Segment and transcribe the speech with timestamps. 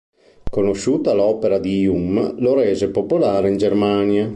[0.49, 4.29] Conosciuta l'opera di Hume, la rese popolare in Germania.